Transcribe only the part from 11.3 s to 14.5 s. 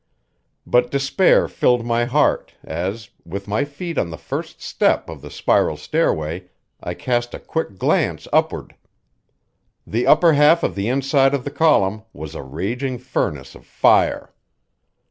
of the column was a raging furnace of fire.